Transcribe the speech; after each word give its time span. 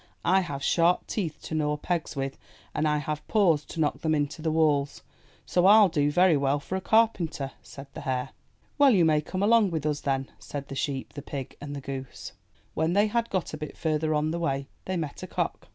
"I 0.25 0.39
have 0.39 0.63
sharp 0.63 1.05
teeth 1.05 1.39
to 1.43 1.53
gnaw 1.53 1.77
pegs 1.77 2.15
with, 2.15 2.39
and 2.73 2.87
I 2.87 2.97
have 2.97 3.27
paws 3.27 3.63
to 3.65 3.79
knock 3.79 3.99
them 4.01 4.15
into 4.15 4.41
the 4.41 4.49
walls; 4.49 5.03
so 5.45 5.61
Til 5.61 5.89
do 5.89 6.09
very 6.09 6.35
well 6.35 6.59
for 6.59 6.75
a 6.75 6.81
carpenter," 6.81 7.51
said 7.61 7.85
the 7.93 8.01
hare. 8.01 8.29
"Well, 8.79 8.89
you 8.89 9.05
may 9.05 9.21
come 9.21 9.43
along 9.43 9.69
with 9.69 9.85
us 9.85 10.01
then,'* 10.01 10.31
said 10.39 10.69
the 10.69 10.75
sheep, 10.75 11.13
the 11.13 11.21
pig, 11.21 11.55
and 11.61 11.75
the 11.75 11.81
goose. 11.81 12.31
When 12.73 12.93
they 12.93 13.05
had 13.09 13.29
got 13.29 13.53
a 13.53 13.57
bit 13.57 13.77
further 13.77 14.15
on 14.15 14.31
the 14.31 14.39
way, 14.39 14.65
they 14.85 14.97
met 14.97 15.21
a 15.21 15.27
cock. 15.27 15.67